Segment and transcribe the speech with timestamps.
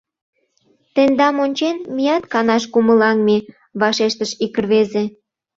[0.93, 3.37] —Тендам ончен, меат канаш кумылаҥме!—
[3.81, 5.03] вашештыш ик рвезе.